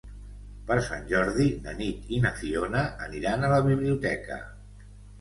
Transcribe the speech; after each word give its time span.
Per 0.71 0.77
Sant 0.85 1.05
Jordi 1.11 1.45
na 1.67 1.77
Nit 1.83 2.09
i 2.17 2.23
na 2.25 2.33
Fiona 2.41 2.83
aniran 3.11 3.47
a 3.51 3.55
la 3.57 3.63
biblioteca. 3.73 4.45